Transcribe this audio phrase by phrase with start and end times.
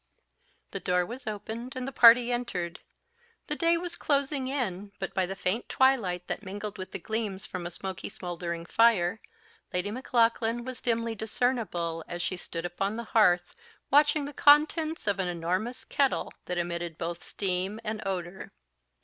[0.71, 2.79] The door was opened and the party entered.
[3.45, 7.45] The day was closing in, but by the faint twilight that mingled with the gleams
[7.45, 9.21] from a smoky smouldering fire,
[9.71, 13.53] Lady Maclaughlan was dimly discernible, as she stood upon the hearth,
[13.91, 18.51] watching the contents of an enormous kettle that emitted both steam and odour.